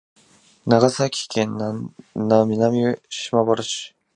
[0.65, 1.57] 長崎県
[2.15, 3.93] 南島原市